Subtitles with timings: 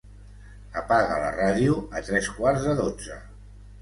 [0.81, 3.19] Apaga la ràdio a tres quarts de dotze.